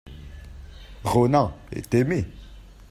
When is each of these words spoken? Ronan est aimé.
Ronan 1.03 1.53
est 1.71 1.93
aimé. 1.93 2.25